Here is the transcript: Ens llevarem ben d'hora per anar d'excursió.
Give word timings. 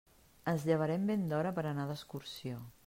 Ens 0.51 0.63
llevarem 0.69 1.05
ben 1.11 1.29
d'hora 1.33 1.53
per 1.59 1.67
anar 1.73 1.87
d'excursió. 1.93 2.67